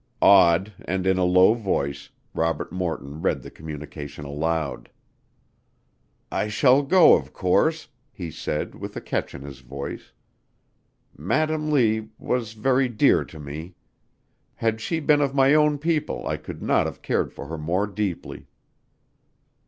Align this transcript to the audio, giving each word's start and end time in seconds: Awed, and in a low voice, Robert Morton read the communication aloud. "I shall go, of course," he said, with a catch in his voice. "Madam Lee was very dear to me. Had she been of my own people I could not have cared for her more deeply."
Awed, 0.23 0.73
and 0.85 1.05
in 1.05 1.19
a 1.19 1.23
low 1.23 1.53
voice, 1.53 2.09
Robert 2.33 2.71
Morton 2.71 3.21
read 3.21 3.43
the 3.43 3.51
communication 3.51 4.25
aloud. 4.25 4.89
"I 6.31 6.47
shall 6.47 6.81
go, 6.81 7.13
of 7.15 7.33
course," 7.33 7.87
he 8.11 8.31
said, 8.31 8.73
with 8.73 8.95
a 8.95 8.99
catch 9.01 9.35
in 9.35 9.43
his 9.43 9.59
voice. 9.59 10.11
"Madam 11.15 11.69
Lee 11.71 12.09
was 12.17 12.53
very 12.53 12.89
dear 12.89 13.23
to 13.25 13.39
me. 13.39 13.75
Had 14.55 14.81
she 14.81 14.99
been 14.99 15.21
of 15.21 15.35
my 15.35 15.53
own 15.53 15.77
people 15.77 16.25
I 16.25 16.35
could 16.35 16.63
not 16.63 16.87
have 16.87 17.03
cared 17.03 17.31
for 17.31 17.45
her 17.45 17.59
more 17.59 17.85
deeply." 17.85 18.47